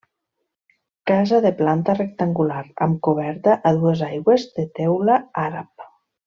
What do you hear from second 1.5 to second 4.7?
planta rectangular amb coberta a dues aigües de